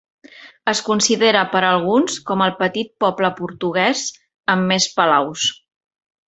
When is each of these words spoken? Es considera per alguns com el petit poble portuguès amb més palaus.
Es 0.71 0.79
considera 0.85 1.43
per 1.51 1.61
alguns 1.67 2.17
com 2.29 2.43
el 2.45 2.55
petit 2.63 2.89
poble 3.05 3.31
portuguès 3.41 4.03
amb 4.55 4.67
més 4.73 4.89
palaus. 4.97 5.47